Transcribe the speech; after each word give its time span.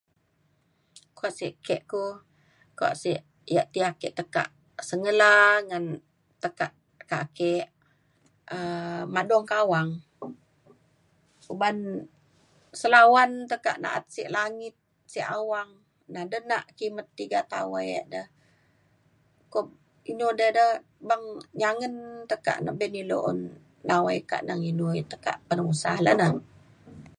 kuak 1.17 1.33
sek 1.39 1.53
ke 1.65 1.75
ku 1.91 2.03
kuak 2.77 2.93
sek 3.01 3.19
yak 3.55 3.67
ti 3.73 3.79
ake 3.89 4.07
tekak 4.19 4.49
sengela 4.89 5.33
ngan 5.67 5.83
tekak 6.43 6.71
ake 7.25 7.53
um 8.55 9.03
madung 9.15 9.45
kawang 9.51 9.89
uban 11.53 11.77
selawan 12.81 13.31
tekak 13.51 13.77
na’at 13.81 14.05
sek 14.15 14.31
langit 14.37 14.75
sek 15.13 15.27
awang 15.37 15.69
nak 16.13 16.25
denak 16.31 16.63
kimet 16.77 17.07
tiga 17.17 17.39
tawai 17.51 17.87
e 17.99 18.01
de 18.13 18.21
ko- 19.51 19.79
inu 20.11 20.27
dei 20.39 20.51
de 20.57 20.65
beng 21.07 21.25
nyangen 21.59 21.93
tekak 22.31 22.57
ne 22.63 22.69
be 22.79 22.85
me 22.93 22.99
ilu 23.03 23.17
un 23.31 23.39
nawai 23.87 24.19
kak 24.31 24.41
neng 24.47 24.61
inu 24.71 24.85
tekak 25.11 25.37
ban 25.47 25.59
usa 25.71 25.91
le 26.05 26.11
ne 26.21 26.27